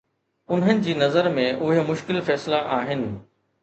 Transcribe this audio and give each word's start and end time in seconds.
انهن 0.55 0.81
جي 0.87 0.95
نظر 1.03 1.29
۾، 1.37 1.47
اهي 1.53 1.87
مشڪل 1.93 2.21
فيصلا 2.31 2.67
آهن؟ 2.81 3.11